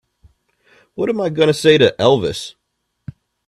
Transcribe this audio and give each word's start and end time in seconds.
What 0.95 1.09
am 1.09 1.21
I 1.21 1.29
going 1.29 1.45
to 1.45 1.53
say 1.53 1.77
to 1.77 1.93
Elvis? 1.99 2.55